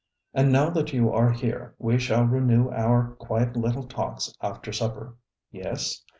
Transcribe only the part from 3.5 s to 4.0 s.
little